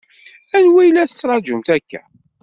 Anwa 0.57 0.81
i 0.87 0.91
la 0.91 1.09
tettṛaǧumt 1.09 1.69
akka? 1.75 2.01